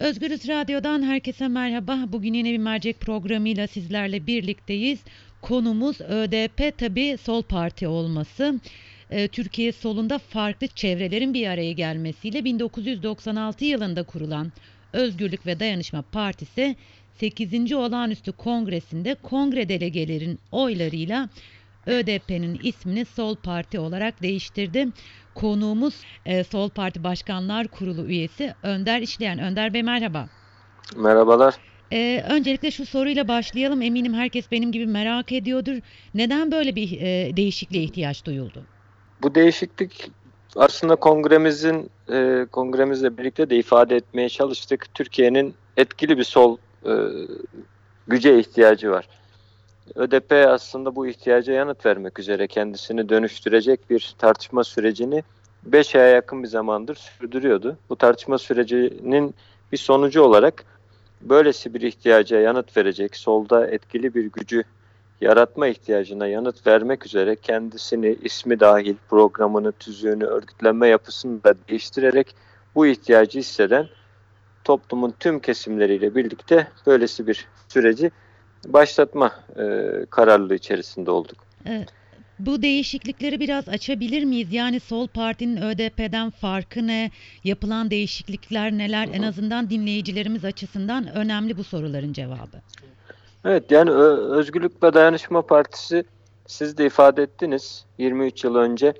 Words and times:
Özgürüz 0.00 0.48
Radyo'dan 0.48 1.02
herkese 1.02 1.48
merhaba. 1.48 1.98
Bugün 2.08 2.34
yine 2.34 2.52
bir 2.52 2.58
mercek 2.58 3.00
programıyla 3.00 3.66
sizlerle 3.66 4.26
birlikteyiz. 4.26 5.00
Konumuz 5.42 6.00
ÖDP 6.00 6.78
tabi 6.78 7.16
sol 7.22 7.42
parti 7.42 7.88
olması. 7.88 8.60
Ee, 9.10 9.28
Türkiye 9.28 9.72
solunda 9.72 10.18
farklı 10.18 10.66
çevrelerin 10.66 11.34
bir 11.34 11.46
araya 11.46 11.72
gelmesiyle 11.72 12.44
1996 12.44 13.64
yılında 13.64 14.02
kurulan 14.02 14.52
Özgürlük 14.92 15.46
ve 15.46 15.60
Dayanışma 15.60 16.02
Partisi 16.02 16.76
8. 17.14 17.72
olağanüstü 17.72 18.32
kongresinde 18.32 19.14
kongre 19.14 19.68
delegelerin 19.68 20.38
oylarıyla 20.52 21.28
ÖDP'nin 21.86 22.60
ismini 22.62 23.04
Sol 23.04 23.36
Parti 23.36 23.78
olarak 23.78 24.22
değiştirdi. 24.22 24.88
Konuğumuz 25.34 25.94
e, 26.26 26.44
Sol 26.44 26.68
Parti 26.68 27.04
Başkanlar 27.04 27.68
Kurulu 27.68 28.06
üyesi 28.06 28.54
Önder 28.62 29.00
İşleyen. 29.00 29.38
Önder 29.38 29.74
Bey 29.74 29.82
merhaba. 29.82 30.28
Merhabalar. 30.96 31.54
Ee, 31.92 32.24
öncelikle 32.30 32.70
şu 32.70 32.86
soruyla 32.86 33.28
başlayalım. 33.28 33.82
Eminim 33.82 34.14
herkes 34.14 34.50
benim 34.50 34.72
gibi 34.72 34.86
merak 34.86 35.32
ediyordur. 35.32 35.76
Neden 36.14 36.52
böyle 36.52 36.76
bir 36.76 37.00
e, 37.00 37.36
değişikliğe 37.36 37.84
ihtiyaç 37.84 38.24
duyuldu? 38.24 38.62
Bu 39.22 39.34
değişiklik 39.34 40.10
aslında 40.56 40.96
kongremizin 40.96 41.90
e, 42.12 42.46
kongremizle 42.52 43.18
birlikte 43.18 43.50
de 43.50 43.56
ifade 43.56 43.96
etmeye 43.96 44.28
çalıştık. 44.28 44.94
Türkiye'nin 44.94 45.54
etkili 45.76 46.18
bir 46.18 46.24
sol 46.24 46.56
e, 46.86 46.92
güce 48.08 48.38
ihtiyacı 48.38 48.90
var. 48.90 49.08
ÖDP 49.94 50.32
aslında 50.32 50.96
bu 50.96 51.06
ihtiyaca 51.06 51.52
yanıt 51.52 51.86
vermek 51.86 52.18
üzere 52.18 52.46
kendisini 52.46 53.08
dönüştürecek 53.08 53.90
bir 53.90 54.14
tartışma 54.18 54.64
sürecini 54.64 55.22
5 55.64 55.94
aya 55.94 56.06
yakın 56.06 56.42
bir 56.42 56.48
zamandır 56.48 56.94
sürdürüyordu. 56.94 57.76
Bu 57.88 57.96
tartışma 57.96 58.38
sürecinin 58.38 59.34
bir 59.72 59.76
sonucu 59.76 60.22
olarak 60.22 60.64
böylesi 61.20 61.74
bir 61.74 61.80
ihtiyaca 61.80 62.40
yanıt 62.40 62.76
verecek, 62.76 63.16
solda 63.16 63.66
etkili 63.66 64.14
bir 64.14 64.24
gücü 64.24 64.64
yaratma 65.20 65.66
ihtiyacına 65.66 66.26
yanıt 66.26 66.66
vermek 66.66 67.06
üzere 67.06 67.36
kendisini 67.36 68.16
ismi 68.22 68.60
dahil 68.60 68.94
programını, 69.08 69.72
tüzüğünü, 69.72 70.24
örgütlenme 70.24 70.88
yapısını 70.88 71.44
da 71.44 71.54
değiştirerek 71.68 72.34
bu 72.74 72.86
ihtiyacı 72.86 73.38
hisseden 73.38 73.88
toplumun 74.64 75.14
tüm 75.20 75.40
kesimleriyle 75.40 76.14
birlikte 76.14 76.68
böylesi 76.86 77.26
bir 77.26 77.46
süreci 77.68 78.10
başlatma 78.66 79.32
e, 79.56 79.90
kararlılığı 80.10 80.54
içerisinde 80.54 81.10
olduk. 81.10 81.38
Evet. 81.66 81.88
Bu 82.38 82.62
değişiklikleri 82.62 83.40
biraz 83.40 83.68
açabilir 83.68 84.24
miyiz? 84.24 84.52
Yani 84.52 84.80
Sol 84.80 85.08
Parti'nin 85.08 85.62
ÖDP'den 85.62 86.30
farkı 86.30 86.86
ne? 86.86 87.10
Yapılan 87.44 87.90
değişiklikler 87.90 88.72
neler? 88.72 89.08
En 89.12 89.22
azından 89.22 89.70
dinleyicilerimiz 89.70 90.44
açısından 90.44 91.14
önemli 91.14 91.56
bu 91.56 91.64
soruların 91.64 92.12
cevabı. 92.12 92.60
Evet 93.44 93.70
yani 93.70 93.90
Özgürlük 93.90 94.82
ve 94.82 94.94
Dayanışma 94.94 95.42
Partisi 95.42 96.04
siz 96.46 96.78
de 96.78 96.86
ifade 96.86 97.22
ettiniz 97.22 97.84
23 97.98 98.44
yıl 98.44 98.54
önce 98.54 98.94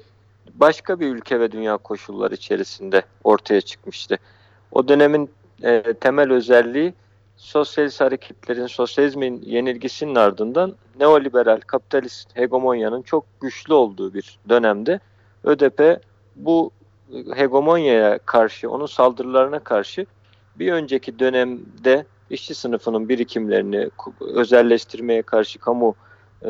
başka 0.54 1.00
bir 1.00 1.06
ülke 1.06 1.40
ve 1.40 1.52
dünya 1.52 1.76
koşulları 1.76 2.34
içerisinde 2.34 3.02
ortaya 3.24 3.60
çıkmıştı. 3.60 4.18
O 4.72 4.88
dönemin 4.88 5.30
e, 5.62 5.82
temel 6.00 6.32
özelliği 6.32 6.94
sosyalist 7.40 8.00
hareketlerin, 8.00 8.66
sosyalizmin 8.66 9.42
yenilgisinin 9.42 10.14
ardından 10.14 10.74
neoliberal, 10.98 11.60
kapitalist 11.60 12.36
hegemonyanın 12.36 13.02
çok 13.02 13.24
güçlü 13.40 13.74
olduğu 13.74 14.14
bir 14.14 14.38
dönemde 14.48 15.00
ÖDP 15.44 16.00
bu 16.36 16.70
hegemonyaya 17.34 18.18
karşı, 18.18 18.70
onun 18.70 18.86
saldırılarına 18.86 19.58
karşı 19.58 20.06
bir 20.56 20.72
önceki 20.72 21.18
dönemde 21.18 22.06
işçi 22.30 22.54
sınıfının 22.54 23.08
birikimlerini 23.08 23.90
özelleştirmeye 24.20 25.22
karşı 25.22 25.58
kamu 25.58 25.94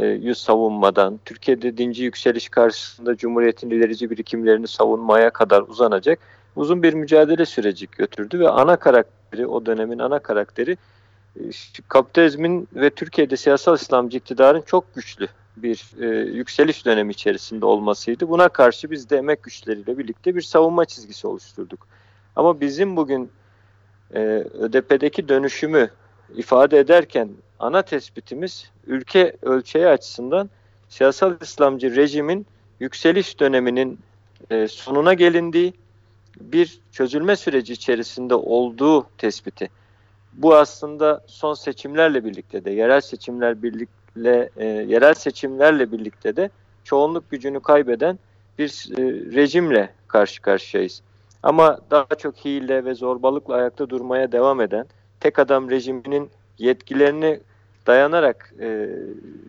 yüz 0.03 0.39
savunmadan, 0.39 1.21
Türkiye'de 1.25 1.77
dinci 1.77 2.05
yükseliş 2.05 2.49
karşısında 2.49 3.17
Cumhuriyet'in 3.17 3.71
ilerici 3.71 4.11
birikimlerini 4.11 4.69
savunmaya 4.69 5.31
kadar 5.31 5.62
uzanacak 5.62 6.19
uzun 6.56 6.83
bir 6.83 6.94
mücadele 6.94 7.47
süreci 7.47 7.88
götürdü 7.93 8.41
ve 8.41 8.49
ana 8.49 8.77
karakteri, 8.77 9.47
o 9.47 9.66
dönemin 9.66 9.99
ana 9.99 10.19
karakteri 10.19 10.77
e, 11.37 11.43
kapitalizmin 11.88 12.69
ve 12.75 12.91
Türkiye'de 12.91 13.37
siyasal 13.37 13.77
İslamcı 13.77 14.19
iktidarın 14.19 14.62
çok 14.62 14.94
güçlü 14.94 15.28
bir 15.56 15.91
e, 16.00 16.06
yükseliş 16.31 16.87
dönemi 16.87 17.12
içerisinde 17.12 17.66
olmasıydı. 17.66 18.28
Buna 18.28 18.49
karşı 18.49 18.91
biz 18.91 19.11
de 19.11 19.16
emek 19.16 19.43
güçleriyle 19.43 19.99
birlikte 19.99 20.37
bir 20.37 20.43
savunma 20.43 20.84
çizgisi 20.84 21.27
oluşturduk. 21.27 21.87
Ama 22.37 22.61
bizim 22.61 22.97
bugün 22.97 23.31
e, 24.15 24.21
ÖDP'deki 24.59 25.28
dönüşümü 25.28 25.91
ifade 26.37 26.78
ederken 26.78 27.28
ana 27.59 27.82
tespitimiz 27.82 28.71
ülke 28.87 29.37
ölçeği 29.43 29.87
açısından 29.87 30.50
siyasal 30.88 31.34
İslamcı 31.41 31.97
rejimin 31.97 32.47
yükseliş 32.81 33.41
döneminin 33.41 33.99
e, 34.50 34.69
sonuna 34.69 35.15
gelindiği 35.15 35.75
bir 36.41 36.81
çözülme 36.93 37.37
süreci 37.37 37.73
içerisinde 37.73 38.35
olduğu 38.35 39.07
tespiti. 39.19 39.69
Bu 40.33 40.57
aslında 40.57 41.25
son 41.27 41.55
seçimlerle 41.55 42.25
birlikte 42.25 42.65
de 42.65 42.71
yerel 42.71 43.01
seçimler 43.01 43.63
birlikte 43.63 44.51
e, 44.57 44.67
yerel 44.67 45.15
seçimlerle 45.15 45.93
birlikte 45.93 46.37
de 46.37 46.51
çoğunluk 46.85 47.31
gücünü 47.31 47.61
kaybeden 47.61 48.19
bir 48.59 48.89
e, 48.99 49.03
rejimle 49.35 49.95
karşı 50.09 50.43
karşıyayız. 50.43 51.03
Ama 51.43 51.79
daha 51.91 52.15
çok 52.19 52.37
hile 52.37 52.85
ve 52.85 52.95
zorbalıkla 52.95 53.55
ayakta 53.55 53.91
durmaya 53.91 54.33
devam 54.33 54.61
eden 54.61 54.87
tek 55.21 55.39
adam 55.39 55.71
rejiminin 55.71 56.31
yetkilerini 56.59 57.41
dayanarak 57.87 58.55
e, 58.61 58.89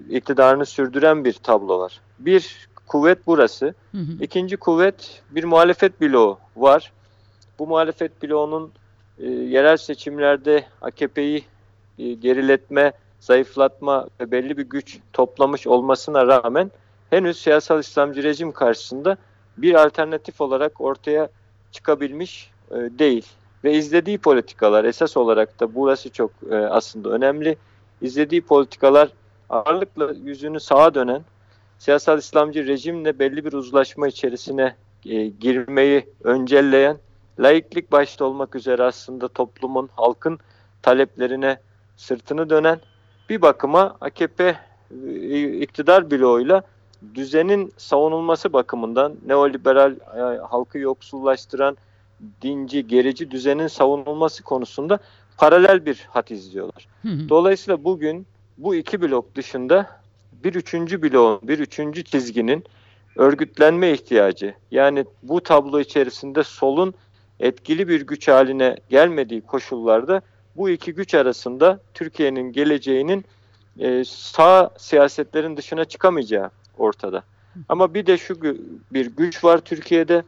iktidarını 0.09 0.65
sürdüren 0.65 1.25
bir 1.25 1.33
tablo 1.33 1.79
var. 1.79 2.01
Bir 2.19 2.69
kuvvet 2.91 3.27
burası. 3.27 3.65
Hı 3.91 3.97
hı. 3.97 4.11
İkinci 4.21 4.57
kuvvet 4.57 5.21
bir 5.29 5.43
muhalefet 5.43 6.01
bloğu 6.01 6.37
var. 6.55 6.91
Bu 7.59 7.67
muhalefet 7.67 8.23
bloğunun 8.23 8.71
e, 9.19 9.27
yerel 9.27 9.77
seçimlerde 9.77 10.65
AKP'yi 10.81 11.45
e, 11.99 12.13
geriletme, 12.13 12.91
zayıflatma 13.19 14.07
ve 14.19 14.31
belli 14.31 14.57
bir 14.57 14.63
güç 14.63 14.99
toplamış 15.13 15.67
olmasına 15.67 16.27
rağmen 16.27 16.71
henüz 17.09 17.41
siyasal 17.41 17.79
İslamcı 17.79 18.23
rejim 18.23 18.51
karşısında 18.51 19.17
bir 19.57 19.73
alternatif 19.73 20.41
olarak 20.41 20.81
ortaya 20.81 21.29
çıkabilmiş 21.71 22.51
e, 22.71 22.75
değil. 22.75 23.25
Ve 23.63 23.73
izlediği 23.73 24.17
politikalar 24.17 24.85
esas 24.85 25.17
olarak 25.17 25.59
da 25.59 25.75
burası 25.75 26.09
çok 26.09 26.31
e, 26.51 26.55
aslında 26.55 27.09
önemli. 27.09 27.57
İzlediği 28.01 28.41
politikalar 28.41 29.09
ağırlıkla 29.49 30.13
yüzünü 30.23 30.59
sağa 30.59 30.93
dönen 30.93 31.21
siyasal 31.81 32.19
İslamcı 32.19 32.67
rejimle 32.67 33.19
belli 33.19 33.45
bir 33.45 33.53
uzlaşma 33.53 34.07
içerisine 34.07 34.75
e, 35.05 35.27
girmeyi 35.27 36.09
öncelleyen, 36.23 36.97
laiklik 37.39 37.91
başta 37.91 38.25
olmak 38.25 38.55
üzere 38.55 38.83
aslında 38.83 39.27
toplumun, 39.27 39.89
halkın 39.95 40.39
taleplerine 40.81 41.57
sırtını 41.97 42.49
dönen 42.49 42.79
bir 43.29 43.41
bakıma 43.41 43.97
AKP 44.01 44.55
e, 45.07 45.59
iktidar 45.59 46.11
bloğuyla 46.11 46.61
düzenin 47.15 47.73
savunulması 47.77 48.53
bakımından 48.53 49.15
neoliberal 49.25 49.91
e, 49.91 50.37
halkı 50.37 50.77
yoksullaştıran 50.77 51.77
dinci, 52.41 52.87
gerici 52.87 53.31
düzenin 53.31 53.67
savunulması 53.67 54.43
konusunda 54.43 54.99
paralel 55.37 55.85
bir 55.85 56.07
hat 56.09 56.31
izliyorlar. 56.31 56.87
Dolayısıyla 57.29 57.83
bugün 57.83 58.27
bu 58.57 58.75
iki 58.75 59.01
blok 59.01 59.35
dışında 59.35 60.00
bir 60.43 60.55
üçüncü 60.55 61.01
bloğun, 61.01 61.39
bir 61.43 61.59
üçüncü 61.59 62.03
çizginin 62.03 62.63
örgütlenme 63.15 63.91
ihtiyacı. 63.91 64.55
Yani 64.71 65.05
bu 65.23 65.41
tablo 65.41 65.79
içerisinde 65.79 66.43
solun 66.43 66.93
etkili 67.39 67.87
bir 67.87 68.01
güç 68.01 68.27
haline 68.27 68.77
gelmediği 68.89 69.41
koşullarda 69.41 70.21
bu 70.55 70.69
iki 70.69 70.93
güç 70.93 71.13
arasında 71.13 71.79
Türkiye'nin 71.93 72.51
geleceğinin 72.51 73.25
e, 73.79 74.03
sağ 74.05 74.69
siyasetlerin 74.77 75.57
dışına 75.57 75.85
çıkamayacağı 75.85 76.51
ortada. 76.77 77.23
Ama 77.69 77.93
bir 77.93 78.05
de 78.05 78.17
şu 78.17 78.41
bir 78.91 79.05
güç 79.05 79.43
var 79.43 79.57
Türkiye'de. 79.57 80.23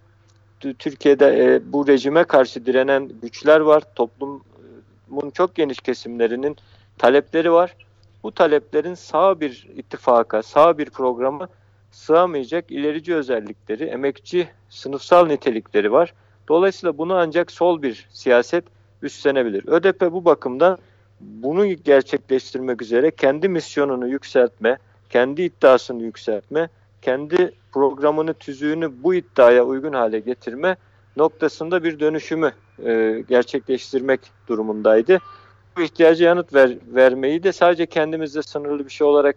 Türkiye'de 0.80 1.46
e, 1.46 1.74
bu 1.74 1.88
rejime 1.88 2.24
karşı 2.24 2.66
direnen 2.66 3.10
güçler 3.22 3.60
var. 3.60 3.84
Toplumun 3.96 4.42
çok 5.34 5.56
geniş 5.56 5.80
kesimlerinin 5.80 6.58
talepleri 6.98 7.52
var 7.52 7.76
bu 8.24 8.31
taleplerin 8.31 8.94
sağ 8.94 9.40
bir 9.40 9.68
ittifaka, 9.75 10.44
sağ 10.44 10.78
bir 10.78 10.90
programa 10.90 11.48
sığamayacak 11.92 12.72
ilerici 12.72 13.16
özellikleri, 13.16 13.84
emekçi 13.84 14.48
sınıfsal 14.70 15.28
nitelikleri 15.28 15.92
var. 15.92 16.14
Dolayısıyla 16.48 16.98
bunu 16.98 17.14
ancak 17.14 17.52
sol 17.52 17.81
bir 17.81 18.08
siyaset 18.12 18.64
üstlenebilir. 19.02 19.68
ÖDP 19.68 20.02
bu 20.02 20.25
bakımdan 20.25 20.78
bunu 21.20 21.66
gerçekleştirmek 21.66 22.81
üzere 22.81 23.12
kendi 23.12 23.50
misyonunu 23.50 24.08
yükseltme, 24.08 24.78
kendi 25.10 25.42
iddiasını 25.42 26.04
yükseltme, 26.04 26.70
kendi 27.02 27.54
programını, 27.72 28.34
tüzüğünü 28.34 29.04
bu 29.04 29.14
iddiaya 29.14 29.64
uygun 29.64 29.94
hale 29.94 30.20
getirme 30.20 30.78
noktasında 31.18 31.84
bir 31.84 32.00
dönüşümü 32.00 32.52
e, 32.86 33.24
gerçekleştirmek 33.30 34.20
durumundaydı. 34.48 35.20
Bu 35.78 35.81
ihtiyaca 35.81 36.25
yanıt 36.25 36.54
ver, 36.54 36.78
vermeyi 36.88 37.44
de 37.44 37.52
sadece 37.52 37.86
kendimizde 37.86 38.42
sınırlı 38.42 38.86
bir 38.86 38.92
şey 38.92 39.08
olarak 39.08 39.36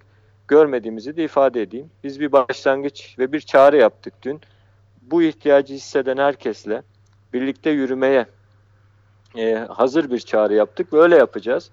görmediğimizi 0.49 1.17
de 1.17 1.25
ifade 1.25 1.63
edeyim. 1.63 1.91
Biz 2.05 2.21
bir 2.21 2.33
başlangıç 2.33 3.19
ve 3.19 3.33
bir 3.33 3.41
çağrı 3.41 3.77
yaptık 3.77 4.15
dün. 4.23 4.41
Bu 5.03 5.23
ihtiyacı 5.23 5.75
hisseden 5.75 6.17
herkesle 6.17 6.83
birlikte 7.33 7.71
yürümeye 7.71 8.27
e, 9.37 9.55
hazır 9.55 10.11
bir 10.11 10.19
çağrı 10.19 10.55
yaptık 10.55 10.93
ve 10.93 10.99
öyle 10.99 11.17
yapacağız. 11.17 11.71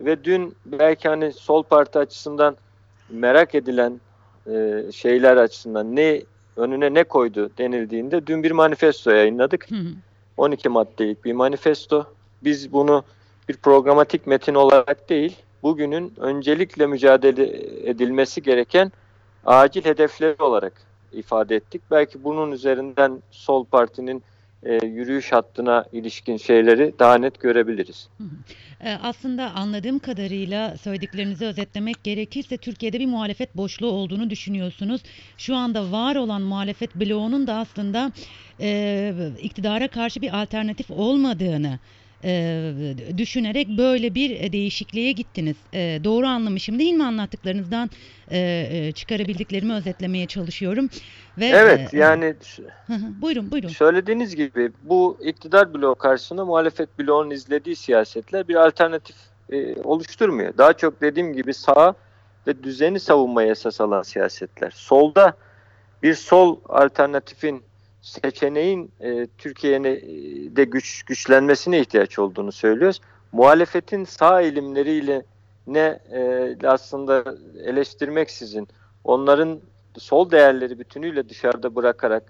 Ve 0.00 0.24
dün 0.24 0.56
belki 0.66 1.08
hani 1.08 1.32
sol 1.32 1.62
parti 1.62 1.98
açısından 1.98 2.56
merak 3.10 3.54
edilen 3.54 4.00
e, 4.46 4.82
şeyler 4.92 5.36
açısından 5.36 5.96
ne 5.96 6.22
önüne 6.56 6.94
ne 6.94 7.04
koydu 7.04 7.50
denildiğinde 7.58 8.26
dün 8.26 8.42
bir 8.42 8.50
manifesto 8.50 9.10
yayınladık. 9.10 9.68
12 10.36 10.68
maddelik 10.68 11.24
bir 11.24 11.32
manifesto. 11.32 12.06
Biz 12.44 12.72
bunu 12.72 13.04
bir 13.48 13.56
programatik 13.56 14.26
metin 14.26 14.54
olarak 14.54 15.08
değil, 15.08 15.36
bugünün 15.62 16.12
öncelikle 16.16 16.86
mücadele 16.86 17.42
edilmesi 17.90 18.42
gereken 18.42 18.92
acil 19.46 19.84
hedefleri 19.84 20.42
olarak 20.42 20.72
ifade 21.12 21.56
ettik. 21.56 21.82
Belki 21.90 22.24
bunun 22.24 22.52
üzerinden 22.52 23.22
sol 23.30 23.64
partinin 23.64 24.22
e, 24.62 24.86
yürüyüş 24.86 25.32
hattına 25.32 25.84
ilişkin 25.92 26.36
şeyleri 26.36 26.94
daha 26.98 27.18
net 27.18 27.40
görebiliriz. 27.40 28.08
E, 28.80 28.92
aslında 29.02 29.50
anladığım 29.50 29.98
kadarıyla 29.98 30.76
söylediklerinizi 30.76 31.44
özetlemek 31.44 32.04
gerekirse 32.04 32.56
Türkiye'de 32.56 33.00
bir 33.00 33.06
muhalefet 33.06 33.56
boşluğu 33.56 33.90
olduğunu 33.90 34.30
düşünüyorsunuz. 34.30 35.02
Şu 35.38 35.56
anda 35.56 35.92
var 35.92 36.16
olan 36.16 36.42
muhalefet 36.42 36.94
bloğunun 36.94 37.46
da 37.46 37.54
aslında 37.54 38.12
e, 38.60 39.12
iktidara 39.42 39.88
karşı 39.88 40.22
bir 40.22 40.42
alternatif 40.42 40.90
olmadığını 40.90 41.78
e, 42.24 42.72
düşünerek 43.16 43.68
böyle 43.68 44.14
bir 44.14 44.52
değişikliğe 44.52 45.12
gittiniz. 45.12 45.56
E, 45.74 46.00
doğru 46.04 46.26
anlamışım 46.26 46.78
değil 46.78 46.94
mi 46.94 47.04
anlattıklarınızdan 47.04 47.90
e, 48.30 48.92
çıkarabildiklerimi 48.94 49.74
özetlemeye 49.74 50.26
çalışıyorum. 50.26 50.88
Ve, 51.38 51.46
evet 51.46 51.94
e, 51.94 51.98
yani 51.98 52.34
buyurun 53.22 53.50
buyurun. 53.50 53.68
Söylediğiniz 53.68 54.36
gibi 54.36 54.72
bu 54.82 55.18
iktidar 55.22 55.74
bloğu 55.74 55.94
karşısında 55.94 56.44
muhalefet 56.44 56.98
bloğunun 56.98 57.30
izlediği 57.30 57.76
siyasetler 57.76 58.48
bir 58.48 58.54
alternatif 58.54 59.16
e, 59.52 59.82
oluşturmuyor. 59.82 60.58
Daha 60.58 60.72
çok 60.72 61.00
dediğim 61.00 61.32
gibi 61.32 61.54
sağ 61.54 61.94
ve 62.46 62.62
düzeni 62.62 63.00
savunmaya 63.00 63.50
esas 63.50 63.80
alan 63.80 64.02
siyasetler. 64.02 64.70
Solda 64.70 65.36
bir 66.02 66.14
sol 66.14 66.56
alternatifin 66.68 67.62
seçeneğin 68.06 68.90
e, 69.00 69.26
Türkiye'de 69.38 70.64
güç 70.64 71.02
güçlenmesine 71.02 71.80
ihtiyaç 71.80 72.18
olduğunu 72.18 72.52
söylüyoruz. 72.52 73.00
Muhalefetin 73.32 74.04
sağ 74.04 74.40
eğilimleriyle 74.40 75.22
ne 75.66 76.00
e, 76.12 76.56
aslında 76.64 77.24
eleştirmeksizin 77.64 78.68
onların 79.04 79.60
sol 79.98 80.30
değerleri 80.30 80.78
bütünüyle 80.78 81.28
dışarıda 81.28 81.74
bırakarak 81.74 82.22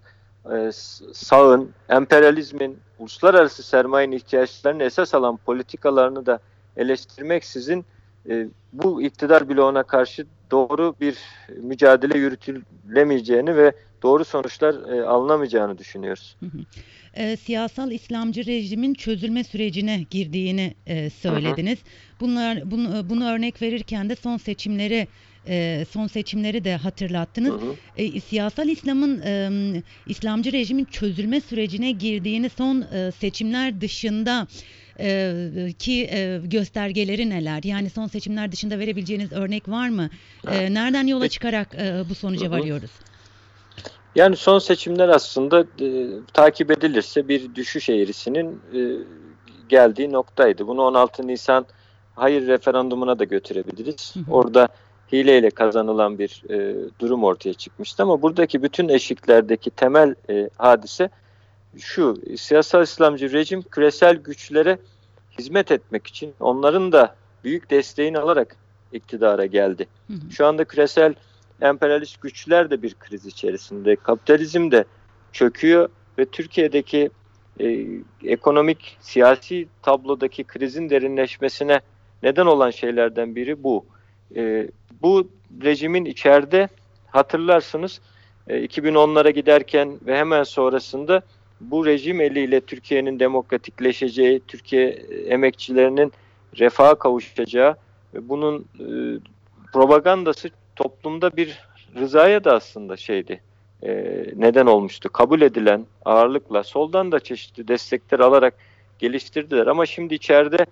e, 0.53 0.71
sağın, 1.13 1.71
emperyalizmin, 1.89 2.79
uluslararası 2.99 3.63
sermayenin 3.63 4.17
ihtiyaçlarını 4.17 4.83
esas 4.83 5.15
alan 5.15 5.37
politikalarını 5.37 6.27
da 6.27 6.39
eleştirmeksizin 6.77 7.85
e, 8.29 8.47
bu 8.73 9.03
iktidar 9.03 9.49
bloğuna 9.49 9.83
karşı 9.83 10.27
doğru 10.51 10.95
bir 11.01 11.17
mücadele 11.63 12.19
yürütülemeyeceğini 12.19 13.57
ve 13.57 13.73
doğru 14.03 14.25
sonuçlar 14.25 14.93
e, 14.93 15.03
alınamayacağını 15.03 15.79
düşünüyoruz. 15.79 16.37
E, 17.15 17.37
siyasal 17.37 17.91
İslamcı 17.91 18.47
rejimin 18.47 18.95
çözülme 18.95 19.45
sürecine 19.45 20.07
girdiğini 20.11 20.75
e, 20.87 21.11
söylediniz. 21.11 21.79
Hı 21.79 21.83
hı. 21.83 22.21
Bunlar 22.21 22.71
bunu, 22.71 22.99
e, 22.99 23.11
bunu 23.11 23.31
örnek 23.31 23.63
verirken 23.63 24.11
de 24.11 24.17
son 24.17 24.37
seçimleri 24.37 25.09
e, 25.49 25.85
son 25.91 26.07
seçimleri 26.07 26.65
de 26.65 26.77
hatırlattınız. 26.77 27.63
Hı 27.63 27.67
hı. 27.67 27.75
E, 27.97 28.21
siyasal 28.21 28.69
İslam'ın 28.69 29.21
e, 29.21 29.83
İslamcı 30.07 30.53
rejimin 30.53 30.85
çözülme 30.85 31.41
sürecine 31.41 31.93
girdiğini 31.93 32.51
son 32.51 32.83
e, 32.83 33.13
seçimler 33.13 33.81
dışında 33.81 34.47
e, 35.01 35.73
ki 35.79 36.09
e, 36.13 36.41
göstergeleri 36.45 37.31
neler? 37.31 37.63
Yani 37.63 37.91
son 37.91 38.07
seçimler 38.07 38.53
dışında 38.53 38.79
verebileceğiniz 38.79 39.33
örnek 39.33 39.69
var 39.69 39.89
mı? 39.89 40.11
E, 40.51 40.75
nereden 40.75 41.07
yola 41.07 41.29
çıkarak 41.29 41.75
e, 41.75 42.03
bu 42.11 42.15
sonuca 42.15 42.51
varıyoruz? 42.51 42.91
Yani 44.15 44.37
son 44.37 44.59
seçimler 44.59 45.09
aslında 45.09 45.61
e, 45.61 46.07
takip 46.33 46.71
edilirse 46.71 47.29
bir 47.29 47.55
düşüş 47.55 47.89
eğrisinin 47.89 48.61
e, 48.75 48.81
geldiği 49.69 50.13
noktaydı. 50.13 50.67
Bunu 50.67 50.83
16 50.83 51.27
Nisan 51.27 51.67
hayır 52.15 52.47
referandumuna 52.47 53.19
da 53.19 53.25
götürebiliriz. 53.25 54.17
Hı 54.17 54.21
hı. 54.21 54.35
Orada 54.35 54.69
hileyle 55.13 55.51
kazanılan 55.51 56.19
bir 56.19 56.43
e, 56.51 56.75
durum 56.99 57.25
ortaya 57.25 57.55
çıkmıştı 57.55 58.03
ama 58.03 58.23
buradaki 58.23 58.63
bütün 58.63 58.89
eşiklerdeki 58.89 59.71
temel 59.71 60.15
e, 60.31 60.51
hadise 60.57 61.11
şu 61.79 62.17
siyasal 62.37 62.83
İslamcı 62.83 63.33
rejim 63.33 63.63
küresel 63.63 64.17
güçlere 64.17 64.79
hizmet 65.39 65.73
etmek 65.73 66.07
için 66.07 66.35
onların 66.41 66.93
da 66.93 67.17
büyük 67.45 67.71
desteğini 67.71 68.19
alarak 68.19 68.57
iktidara 68.93 69.47
geldi. 69.47 69.87
Hı 70.07 70.13
hı. 70.13 70.33
Şu 70.33 70.47
anda 70.47 70.65
küresel 70.65 71.15
emperyalist 71.61 72.21
güçler 72.21 72.71
de 72.71 72.83
bir 72.83 72.95
kriz 72.95 73.27
içerisinde. 73.27 73.97
Kapitalizm 73.97 74.71
de 74.71 74.85
çöküyor 75.33 75.89
ve 76.19 76.25
Türkiye'deki 76.25 77.11
e, 77.61 77.87
ekonomik, 78.25 78.97
siyasi 79.01 79.69
tablodaki 79.83 80.45
krizin 80.45 80.91
derinleşmesine 80.91 81.81
neden 82.23 82.47
olan 82.47 82.71
şeylerden 82.71 83.37
biri 83.37 83.63
bu. 83.63 83.85
E, 84.37 84.69
bu 85.03 85.29
rejimin 85.63 86.05
içeride 86.05 86.69
hatırlarsınız 87.07 88.01
e, 88.49 88.65
2010'lara 88.65 89.31
giderken 89.31 89.99
ve 90.07 90.19
hemen 90.19 90.43
sonrasında 90.43 91.23
bu 91.61 91.87
rejim 91.87 92.21
eliyle 92.21 92.61
Türkiye'nin 92.61 93.19
demokratikleşeceği, 93.19 94.43
Türkiye 94.49 94.89
emekçilerinin 95.29 96.13
refaha 96.59 96.95
kavuşacağı 96.95 97.77
ve 98.15 98.29
bunun 98.29 98.59
e, 98.81 98.87
propagandası 99.73 100.51
toplumda 100.77 101.37
bir 101.37 101.59
rızaya 101.97 102.45
da 102.45 102.55
aslında 102.55 102.97
şeydi 102.97 103.41
e, 103.83 103.91
neden 104.37 104.67
olmuştu. 104.67 105.13
Kabul 105.13 105.41
edilen 105.41 105.87
ağırlıkla 106.05 106.63
soldan 106.63 107.13
da 107.13 107.21
çeşitli 107.21 107.69
destekler 107.69 108.19
alarak 108.21 108.55
geliştirdiler 108.99 109.67
ama 109.67 109.87
şimdi 109.87 110.15
içeride 110.15 110.67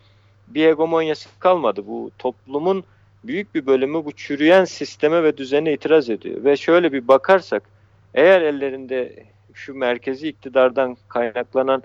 bir 0.48 0.64
hegemonyası 0.64 1.28
kalmadı. 1.38 1.86
Bu 1.86 2.10
toplumun 2.19 2.84
büyük 3.24 3.55
bir 3.55 3.67
bölümü 3.67 4.05
bu 4.05 4.12
çürüyen 4.12 4.64
sisteme 4.64 5.22
ve 5.22 5.36
düzene 5.36 5.72
itiraz 5.72 6.10
ediyor. 6.10 6.44
Ve 6.44 6.56
şöyle 6.56 6.93
bir 6.93 7.08
bakarsak 7.08 7.62
eğer 8.14 8.43
ellerinde 8.43 9.24
şu 9.55 9.75
merkezi 9.75 10.29
iktidardan 10.29 10.96
kaynaklanan 11.08 11.82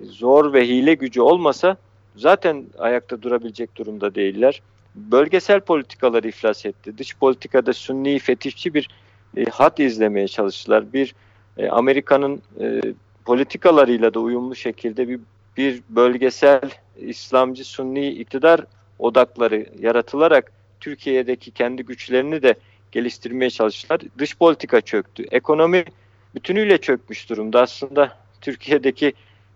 zor 0.00 0.52
ve 0.52 0.68
hile 0.68 0.94
gücü 0.94 1.20
olmasa 1.20 1.76
zaten 2.16 2.64
ayakta 2.78 3.22
durabilecek 3.22 3.76
durumda 3.76 4.14
değiller. 4.14 4.62
Bölgesel 4.94 5.60
politikalar 5.60 6.24
iflas 6.24 6.66
etti. 6.66 6.98
Dış 6.98 7.16
politikada 7.16 7.72
sünni 7.72 8.18
fetişçi 8.18 8.74
bir 8.74 8.88
e, 9.36 9.44
hat 9.44 9.80
izlemeye 9.80 10.28
çalıştılar. 10.28 10.92
Bir 10.92 11.14
e, 11.58 11.68
Amerika'nın 11.68 12.42
e, 12.60 12.80
politikalarıyla 13.24 14.14
da 14.14 14.20
uyumlu 14.20 14.54
şekilde 14.54 15.08
bir 15.08 15.20
bir 15.56 15.82
bölgesel 15.88 16.70
İslamcı 16.96 17.64
Sunni 17.64 18.08
iktidar 18.08 18.60
odakları 18.98 19.66
yaratılarak 19.78 20.52
Türkiye'deki 20.80 21.50
kendi 21.50 21.82
güçlerini 21.82 22.42
de 22.42 22.54
geliştirmeye 22.92 23.50
çalıştılar. 23.50 24.00
Dış 24.18 24.36
politika 24.36 24.80
çöktü. 24.80 25.24
Ekonomi 25.30 25.84
bütünüyle 26.34 26.78
çökmüş 26.78 27.30
durumda. 27.30 27.62
Aslında 27.62 28.16
Türkiye'deki 28.40 29.12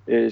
e, 0.09 0.30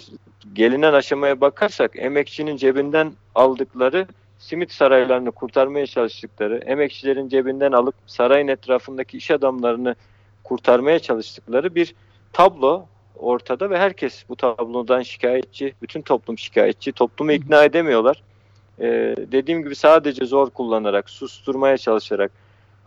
gelinen 0.53 0.93
aşamaya 0.93 1.41
bakarsak 1.41 1.91
emekçinin 1.97 2.57
cebinden 2.57 3.13
aldıkları 3.35 4.07
simit 4.39 4.73
saraylarını 4.73 5.31
kurtarmaya 5.31 5.87
çalıştıkları, 5.87 6.57
emekçilerin 6.57 7.29
cebinden 7.29 7.73
alıp 7.73 7.95
sarayın 8.07 8.49
etrafındaki 8.49 9.17
iş 9.17 9.31
adamlarını 9.31 9.95
kurtarmaya 10.45 10.99
çalıştıkları 10.99 11.75
bir 11.75 11.95
tablo 12.33 12.87
ortada 13.17 13.71
ve 13.71 13.79
herkes 13.79 14.25
bu 14.29 14.37
tablodan 14.37 15.03
şikayetçi, 15.03 15.75
bütün 15.83 16.03
toplum 16.03 16.39
şikayetçi, 16.39 16.93
toplumu 16.93 17.33
ikna 17.33 17.65
edemiyorlar. 17.65 18.23
Ee, 18.81 19.15
dediğim 19.33 19.63
gibi 19.63 19.75
sadece 19.75 20.25
zor 20.25 20.51
kullanarak, 20.51 21.11
susturmaya 21.11 21.79
çalışarak 21.79 22.33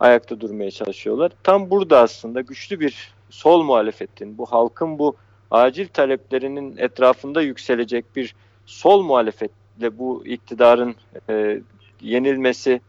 ayakta 0.00 0.40
durmaya 0.40 0.70
çalışıyorlar. 0.70 1.32
Tam 1.42 1.70
burada 1.70 2.00
aslında 2.00 2.40
güçlü 2.40 2.80
bir 2.80 3.14
sol 3.30 3.62
muhalefetin, 3.62 4.38
bu 4.38 4.46
halkın 4.46 4.98
bu 4.98 5.16
acil 5.50 5.88
taleplerinin 5.88 6.76
etrafında 6.76 7.42
yükselecek 7.42 8.16
bir 8.16 8.34
sol 8.66 9.02
muhalefetle 9.02 9.98
bu 9.98 10.26
iktidarın 10.26 10.96
e, 11.30 11.60
yenilmesi 12.00 12.80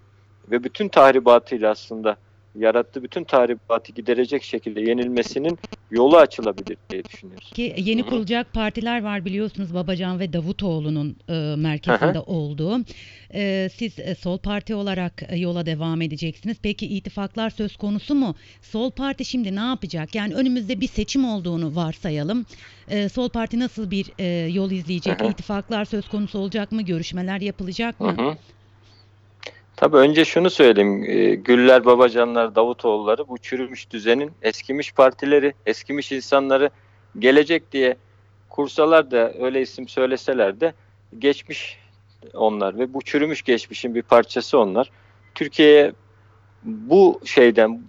ve 0.52 0.64
bütün 0.64 0.88
tahribatıyla 0.88 1.72
aslında 1.72 2.18
yarattığı 2.56 3.04
bütün 3.04 3.24
tahribatı 3.24 3.92
giderecek 3.92 4.44
şekilde 4.44 4.82
yenilmesinin 4.82 5.60
yolu 5.92 6.18
açılabilir 6.18 6.78
diye 6.90 7.04
düşünüyoruz. 7.04 7.52
Ki 7.52 7.76
yeni 7.78 8.04
kurulacak 8.06 8.54
partiler 8.54 9.04
var 9.04 9.26
biliyorsunuz 9.26 9.74
Babacan 9.74 10.20
ve 10.20 10.34
Davutoğlu'nun 10.34 11.18
e, 11.30 11.56
merkezinde 11.58 12.20
olduğu. 12.20 12.78
E, 13.34 13.70
siz 13.76 14.00
e, 14.00 14.16
Sol 14.16 14.38
Parti 14.38 14.76
olarak 14.76 15.24
e, 15.30 15.38
yola 15.38 15.66
devam 15.66 16.02
edeceksiniz. 16.02 16.58
Peki 16.64 16.86
ittifaklar 16.88 17.50
söz 17.50 17.78
konusu 17.78 18.16
mu? 18.16 18.36
Sol 18.62 18.92
Parti 18.92 19.26
şimdi 19.26 19.56
ne 19.56 19.60
yapacak? 19.60 20.16
Yani 20.16 20.34
önümüzde 20.34 20.82
bir 20.82 20.88
seçim 20.88 21.26
olduğunu 21.26 21.76
varsayalım. 21.76 22.46
E, 22.88 23.10
Sol 23.10 23.30
Parti 23.30 23.60
nasıl 23.60 23.92
bir 23.92 24.12
e, 24.20 24.26
yol 24.52 24.72
izleyecek? 24.72 25.20
Hı. 25.20 25.26
İttifaklar 25.26 25.86
söz 25.86 26.10
konusu 26.10 26.40
olacak 26.40 26.72
mı? 26.72 26.82
Görüşmeler 26.82 27.42
yapılacak 27.42 28.00
mı? 28.00 28.16
hı. 28.18 28.38
Tabii 29.80 29.98
önce 29.98 30.26
şunu 30.26 30.50
söyleyeyim. 30.50 31.04
e, 31.08 31.36
Güller, 31.36 31.86
Babacanlar, 31.86 32.56
Davutoğulları 32.56 33.28
bu 33.28 33.38
çürümüş 33.38 33.92
düzenin 33.92 34.32
eskimiş 34.42 34.92
partileri, 34.92 35.54
eskimiş 35.66 36.12
insanları 36.12 36.70
gelecek 37.20 37.72
diye 37.72 37.98
kursalar 38.50 39.12
da 39.12 39.34
öyle 39.40 39.62
isim 39.62 39.88
söyleseler 39.88 40.60
de 40.60 40.74
geçmiş 41.20 41.80
onlar 42.34 42.78
ve 42.78 42.94
bu 42.94 43.02
çürümüş 43.02 43.42
geçmişin 43.42 43.96
bir 43.96 44.02
parçası 44.02 44.60
onlar. 44.60 44.92
Türkiye'ye 45.36 45.94
bu 46.64 47.22
şeyden 47.26 47.82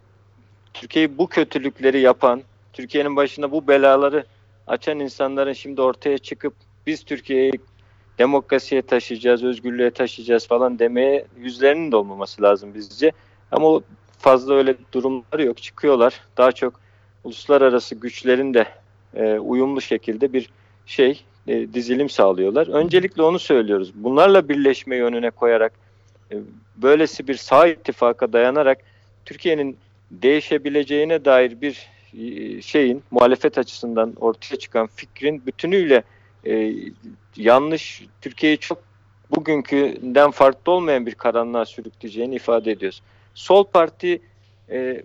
Türkiye'yi 0.74 1.18
bu 1.18 1.26
kötülükleri 1.26 2.00
yapan, 2.00 2.42
Türkiye'nin 2.72 3.16
başına 3.16 3.50
bu 3.50 3.68
belaları 3.68 4.24
açan 4.66 5.00
insanların 5.00 5.52
şimdi 5.52 5.80
ortaya 5.80 6.18
çıkıp 6.18 6.54
biz 6.86 7.04
Türkiye'yi 7.04 7.52
demokrasiye 8.20 8.82
taşıyacağız, 8.82 9.44
özgürlüğe 9.44 9.90
taşıyacağız 9.90 10.46
falan 10.46 10.78
demeye 10.78 11.24
yüzlerinin 11.38 11.92
de 11.92 11.96
olmaması 11.96 12.42
lazım 12.42 12.74
bizce. 12.74 13.12
Ama 13.52 13.80
fazla 14.18 14.54
öyle 14.54 14.74
durumları 14.92 15.44
yok. 15.44 15.62
Çıkıyorlar. 15.62 16.20
Daha 16.36 16.52
çok 16.52 16.80
uluslararası 17.24 17.94
güçlerin 17.94 18.54
de 18.54 18.66
e, 19.14 19.38
uyumlu 19.38 19.80
şekilde 19.80 20.32
bir 20.32 20.50
şey 20.86 21.24
e, 21.48 21.74
dizilim 21.74 22.08
sağlıyorlar. 22.08 22.66
Öncelikle 22.66 23.22
onu 23.22 23.38
söylüyoruz. 23.38 23.92
Bunlarla 23.94 24.48
birleşmeyi 24.48 25.02
önüne 25.02 25.30
koyarak 25.30 25.72
e, 26.32 26.36
böylesi 26.76 27.28
bir 27.28 27.34
sağ 27.34 27.66
ittifaka 27.66 28.32
dayanarak 28.32 28.78
Türkiye'nin 29.24 29.76
değişebileceğine 30.10 31.24
dair 31.24 31.60
bir 31.60 31.88
e, 32.18 32.62
şeyin 32.62 33.02
muhalefet 33.10 33.58
açısından 33.58 34.14
ortaya 34.20 34.56
çıkan 34.56 34.86
fikrin 34.86 35.46
bütünüyle 35.46 36.02
e, 36.46 36.74
yanlış 37.36 38.06
Türkiye'yi 38.20 38.58
çok 38.58 38.78
bugünkünden 39.30 40.30
farklı 40.30 40.72
olmayan 40.72 41.06
bir 41.06 41.14
karanlığa 41.14 41.64
sürükleyeceğini 41.64 42.34
ifade 42.34 42.70
ediyoruz. 42.70 43.02
Sol 43.34 43.64
Parti 43.64 44.22
e, 44.70 45.02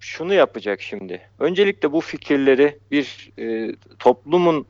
şunu 0.00 0.34
yapacak 0.34 0.82
şimdi. 0.82 1.20
Öncelikle 1.38 1.92
bu 1.92 2.00
fikirleri 2.00 2.78
bir 2.90 3.30
e, 3.38 3.74
toplumun 3.98 4.66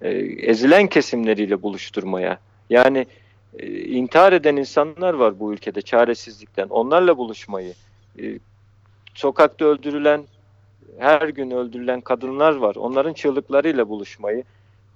e, 0.00 0.08
ezilen 0.50 0.86
kesimleriyle 0.86 1.62
buluşturmaya 1.62 2.38
yani 2.70 3.06
e, 3.58 3.66
intihar 3.84 4.32
eden 4.32 4.56
insanlar 4.56 5.14
var 5.14 5.40
bu 5.40 5.52
ülkede 5.52 5.82
çaresizlikten 5.82 6.68
onlarla 6.68 7.16
buluşmayı 7.16 7.74
e, 8.22 8.38
sokakta 9.14 9.64
öldürülen 9.64 10.24
her 10.98 11.28
gün 11.28 11.50
öldürülen 11.50 12.00
kadınlar 12.00 12.56
var 12.56 12.76
onların 12.76 13.12
çığlıklarıyla 13.12 13.88
buluşmayı 13.88 14.44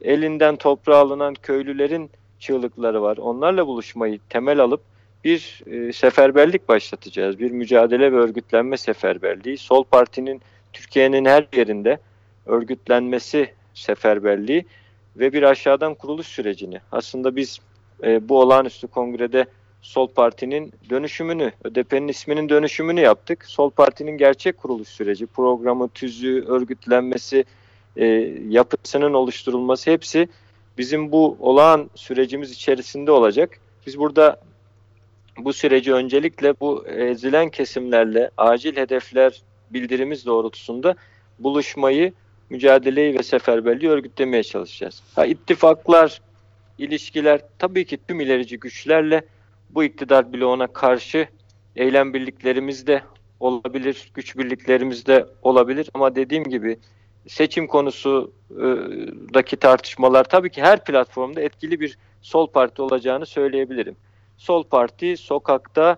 elinden 0.02 0.56
toprağı 0.56 0.98
alınan 0.98 1.34
köylülerin 1.34 2.10
çığlıkları 2.38 3.02
var. 3.02 3.16
Onlarla 3.16 3.66
buluşmayı 3.66 4.20
temel 4.28 4.58
alıp 4.58 4.80
bir 5.24 5.62
e, 5.66 5.92
seferberlik 5.92 6.68
başlatacağız. 6.68 7.38
Bir 7.38 7.50
mücadele 7.50 8.12
ve 8.12 8.16
örgütlenme 8.16 8.76
seferberliği. 8.76 9.58
Sol 9.58 9.84
Parti'nin 9.84 10.42
Türkiye'nin 10.72 11.24
her 11.24 11.46
yerinde 11.56 11.98
örgütlenmesi 12.46 13.54
seferberliği 13.74 14.66
ve 15.16 15.32
bir 15.32 15.42
aşağıdan 15.42 15.94
kuruluş 15.94 16.26
sürecini. 16.26 16.80
Aslında 16.92 17.36
biz 17.36 17.58
e, 18.02 18.28
bu 18.28 18.40
olağanüstü 18.40 18.86
kongrede 18.86 19.46
Sol 19.82 20.08
Parti'nin 20.08 20.72
dönüşümünü, 20.90 21.52
ÖDP'nin 21.64 22.08
isminin 22.08 22.48
dönüşümünü 22.48 23.00
yaptık. 23.00 23.44
Sol 23.44 23.70
Parti'nin 23.70 24.18
gerçek 24.18 24.58
kuruluş 24.58 24.88
süreci, 24.88 25.26
programı, 25.26 25.88
tüzüğü, 25.88 26.44
örgütlenmesi, 26.48 27.44
e, 27.96 28.06
yapısının 28.48 29.12
oluşturulması 29.12 29.90
hepsi 29.90 30.28
bizim 30.78 31.12
bu 31.12 31.36
olağan 31.40 31.90
sürecimiz 31.94 32.52
içerisinde 32.52 33.12
olacak. 33.12 33.60
Biz 33.86 33.98
burada 33.98 34.40
bu 35.38 35.52
süreci 35.52 35.92
öncelikle 35.92 36.60
bu 36.60 36.86
ezilen 36.86 37.50
kesimlerle 37.50 38.30
acil 38.36 38.76
hedefler 38.76 39.42
bildirimiz 39.70 40.26
doğrultusunda 40.26 40.94
buluşmayı, 41.38 42.12
mücadeleyi 42.50 43.18
ve 43.18 43.22
seferberliği 43.22 43.90
örgütlemeye 43.90 44.42
çalışacağız. 44.42 45.02
Ha, 45.14 45.26
ittifaklar, 45.26 46.20
ilişkiler 46.78 47.40
tabii 47.58 47.84
ki 47.84 47.98
tüm 48.08 48.20
ilerici 48.20 48.58
güçlerle 48.58 49.22
bu 49.70 49.84
iktidar 49.84 50.32
bloğuna 50.32 50.66
karşı 50.66 51.28
eylem 51.76 52.14
birliklerimiz 52.14 52.86
de 52.86 53.02
olabilir, 53.40 54.10
güç 54.14 54.36
birliklerimiz 54.38 55.06
de 55.06 55.26
olabilir 55.42 55.90
ama 55.94 56.14
dediğim 56.14 56.44
gibi 56.44 56.78
seçim 57.30 57.66
konusundaki 57.66 59.56
tartışmalar 59.56 60.24
tabii 60.24 60.50
ki 60.50 60.62
her 60.62 60.84
platformda 60.84 61.40
etkili 61.40 61.80
bir 61.80 61.98
sol 62.22 62.46
parti 62.46 62.82
olacağını 62.82 63.26
söyleyebilirim. 63.26 63.96
Sol 64.36 64.64
parti 64.64 65.16
sokakta 65.16 65.96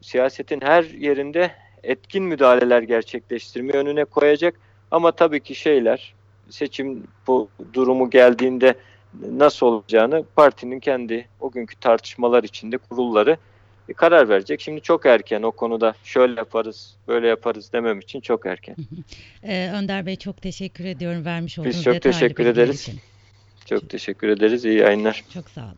siyasetin 0.00 0.60
her 0.60 0.84
yerinde 0.84 1.50
etkin 1.82 2.24
müdahaleler 2.24 2.82
gerçekleştirmeyi 2.82 3.78
önüne 3.78 4.04
koyacak 4.04 4.54
ama 4.90 5.12
tabii 5.12 5.40
ki 5.40 5.54
şeyler 5.54 6.14
seçim 6.50 7.04
bu 7.26 7.48
durumu 7.72 8.10
geldiğinde 8.10 8.74
nasıl 9.30 9.66
olacağını 9.66 10.24
partinin 10.36 10.80
kendi 10.80 11.28
o 11.40 11.50
günkü 11.50 11.76
tartışmalar 11.76 12.44
içinde 12.44 12.78
kurulları 12.78 13.36
karar 13.92 14.28
verecek. 14.28 14.60
Şimdi 14.60 14.80
çok 14.80 15.06
erken 15.06 15.42
o 15.42 15.50
konuda 15.50 15.94
şöyle 16.04 16.34
yaparız, 16.34 16.96
böyle 17.08 17.26
yaparız 17.26 17.72
demem 17.72 18.00
için 18.00 18.20
çok 18.20 18.46
erken. 18.46 18.76
Ee, 19.42 19.70
Önder 19.74 20.06
Bey 20.06 20.16
çok 20.16 20.42
teşekkür 20.42 20.84
ediyorum 20.84 21.24
vermiş 21.24 21.58
olduğunuz 21.58 21.76
Biz 21.76 21.84
çok 21.84 22.02
teşekkür 22.02 22.46
ederiz. 22.46 22.80
için. 22.80 23.00
Çok 23.66 23.90
teşekkür 23.90 24.28
ederiz. 24.28 24.64
İyi 24.64 24.78
yayınlar. 24.78 25.24
Çok 25.34 25.50
sağ 25.50 25.64
olun. 25.64 25.74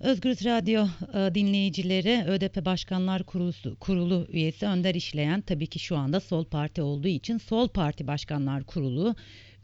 Özgürüz 0.00 0.44
Radyo 0.44 0.86
e, 1.14 1.34
dinleyicileri 1.34 2.24
ÖDP 2.28 2.64
Başkanlar 2.64 3.22
Kurulu, 3.22 3.52
Kurulu 3.80 4.26
üyesi 4.32 4.66
Önder 4.66 4.94
İşleyen 4.94 5.40
tabii 5.40 5.66
ki 5.66 5.78
şu 5.78 5.96
anda 5.96 6.20
Sol 6.20 6.44
Parti 6.44 6.82
olduğu 6.82 7.08
için 7.08 7.38
Sol 7.38 7.68
Parti 7.68 8.06
Başkanlar 8.06 8.64
Kurulu 8.64 9.14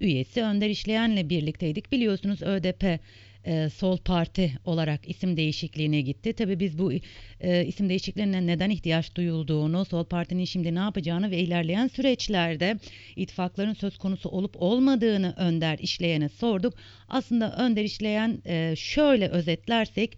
üyesi 0.00 0.42
Önder 0.42 0.68
İşleyen'le 0.68 1.30
birlikteydik. 1.30 1.92
Biliyorsunuz 1.92 2.42
ÖDP 2.42 3.00
e, 3.46 3.70
Sol 3.70 3.96
Parti 3.96 4.52
olarak 4.64 5.08
isim 5.08 5.36
değişikliğine 5.36 6.00
gitti. 6.00 6.32
Tabii 6.32 6.60
biz 6.60 6.78
bu 6.78 6.92
e, 7.40 7.64
isim 7.66 7.88
değişikliğine 7.88 8.46
neden 8.46 8.70
ihtiyaç 8.70 9.14
duyulduğunu, 9.14 9.84
Sol 9.84 10.04
Parti'nin 10.04 10.44
şimdi 10.44 10.74
ne 10.74 10.78
yapacağını 10.78 11.30
ve 11.30 11.38
ilerleyen 11.38 11.88
süreçlerde 11.88 12.76
ittifakların 13.16 13.74
söz 13.74 13.98
konusu 13.98 14.28
olup 14.28 14.62
olmadığını 14.62 15.34
Önder 15.36 15.78
İşleyen'e 15.78 16.28
sorduk. 16.28 16.74
Aslında 17.08 17.56
Önder 17.56 17.84
İşleyen 17.84 18.38
e, 18.46 18.74
şöyle 18.76 19.28
özetlersek 19.28 20.16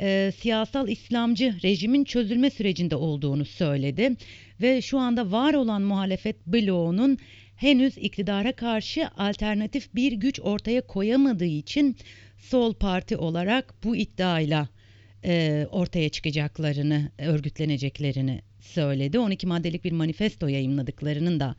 e, 0.00 0.32
siyasal 0.36 0.88
İslamcı 0.88 1.54
rejimin 1.62 2.04
çözülme 2.04 2.50
sürecinde 2.50 2.96
olduğunu 2.96 3.44
söyledi 3.44 4.16
ve 4.60 4.82
şu 4.82 4.98
anda 4.98 5.32
var 5.32 5.54
olan 5.54 5.82
muhalefet 5.82 6.46
bloğunun 6.46 7.18
henüz 7.56 7.98
iktidara 7.98 8.52
karşı 8.52 9.08
alternatif 9.16 9.94
bir 9.94 10.12
güç 10.12 10.40
ortaya 10.40 10.80
koyamadığı 10.80 11.44
için 11.44 11.96
Sol 12.40 12.74
Parti 12.74 13.16
olarak 13.16 13.74
bu 13.84 13.96
iddiayla 13.96 14.68
e, 15.24 15.66
ortaya 15.70 16.08
çıkacaklarını, 16.08 17.10
örgütleneceklerini 17.18 18.42
söyledi. 18.60 19.18
12 19.18 19.46
maddelik 19.46 19.84
bir 19.84 19.92
manifesto 19.92 20.48
yayınladıklarının 20.48 21.40
da 21.40 21.56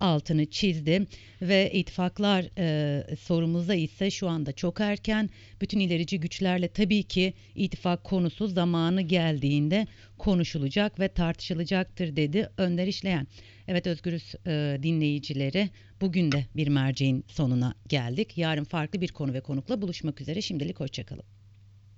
altını 0.00 0.46
çizdi 0.46 1.06
ve 1.42 1.70
ittifaklar 1.72 2.44
e, 2.58 3.16
sorumuzda 3.16 3.74
ise 3.74 4.10
şu 4.10 4.28
anda 4.28 4.52
çok 4.52 4.80
erken. 4.80 5.30
Bütün 5.60 5.80
ilerici 5.80 6.20
güçlerle 6.20 6.68
tabii 6.68 7.02
ki 7.02 7.34
ittifak 7.54 8.04
konusu 8.04 8.48
zamanı 8.48 9.02
geldiğinde 9.02 9.86
konuşulacak 10.18 11.00
ve 11.00 11.08
tartışılacaktır 11.08 12.16
dedi 12.16 12.50
Önder 12.56 12.86
İşleyen. 12.86 13.26
Evet 13.68 13.86
Özgürüz 13.86 14.34
e, 14.46 14.78
dinleyicileri 14.82 15.70
bugün 16.04 16.32
de 16.32 16.46
bir 16.56 16.68
merceğin 16.68 17.24
sonuna 17.28 17.74
geldik. 17.88 18.38
Yarın 18.38 18.64
farklı 18.64 19.00
bir 19.00 19.08
konu 19.08 19.32
ve 19.32 19.40
konukla 19.40 19.82
buluşmak 19.82 20.20
üzere 20.20 20.40
şimdilik 20.40 20.80
hoşçakalın. 20.80 21.24